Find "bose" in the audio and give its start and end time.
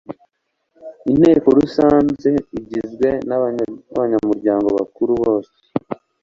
5.23-5.53